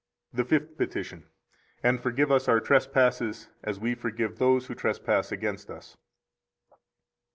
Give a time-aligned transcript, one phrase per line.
[0.33, 1.19] The Fifth Petition.
[1.85, 5.95] 85 And forgive us our trespasses, as we forgive those who trespass against us.